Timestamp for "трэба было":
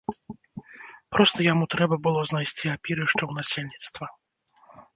1.75-2.19